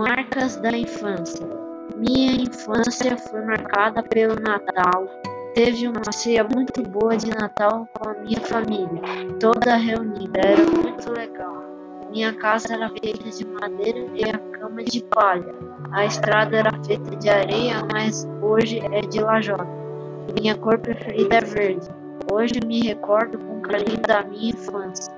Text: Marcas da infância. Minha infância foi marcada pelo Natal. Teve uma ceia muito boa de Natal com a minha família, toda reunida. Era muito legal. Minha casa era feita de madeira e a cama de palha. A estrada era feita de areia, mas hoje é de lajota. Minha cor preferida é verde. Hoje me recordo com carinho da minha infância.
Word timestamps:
Marcas 0.00 0.56
da 0.56 0.70
infância. 0.70 1.46
Minha 1.94 2.32
infância 2.32 3.18
foi 3.18 3.42
marcada 3.42 4.02
pelo 4.02 4.34
Natal. 4.40 5.06
Teve 5.52 5.86
uma 5.86 6.10
ceia 6.10 6.42
muito 6.42 6.82
boa 6.88 7.18
de 7.18 7.28
Natal 7.28 7.86
com 7.92 8.08
a 8.08 8.14
minha 8.14 8.40
família, 8.40 9.02
toda 9.38 9.76
reunida. 9.76 10.40
Era 10.40 10.64
muito 10.70 11.12
legal. 11.12 11.62
Minha 12.10 12.32
casa 12.32 12.72
era 12.72 12.88
feita 12.88 13.28
de 13.28 13.46
madeira 13.46 13.98
e 14.14 14.24
a 14.24 14.38
cama 14.58 14.82
de 14.82 15.04
palha. 15.04 15.54
A 15.92 16.06
estrada 16.06 16.56
era 16.56 16.82
feita 16.82 17.14
de 17.16 17.28
areia, 17.28 17.86
mas 17.92 18.26
hoje 18.40 18.80
é 18.92 19.02
de 19.02 19.20
lajota. 19.20 19.68
Minha 20.34 20.56
cor 20.56 20.78
preferida 20.78 21.36
é 21.36 21.40
verde. 21.42 21.86
Hoje 22.32 22.54
me 22.66 22.80
recordo 22.80 23.38
com 23.38 23.60
carinho 23.60 24.00
da 24.00 24.22
minha 24.22 24.48
infância. 24.48 25.12